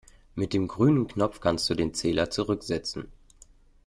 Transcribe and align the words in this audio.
Mit 0.33 0.53
dem 0.53 0.67
grünen 0.67 1.05
Knopf 1.07 1.41
kannst 1.41 1.69
du 1.69 1.75
den 1.75 1.93
Zähler 1.93 2.31
zurücksetzen. 2.31 3.09